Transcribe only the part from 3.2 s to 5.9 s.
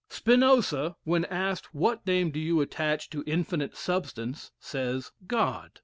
infinite substance?" says, "God."